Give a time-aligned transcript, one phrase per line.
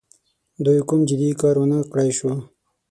[0.65, 2.29] دوی کوم جدي کار ونه کړای سو.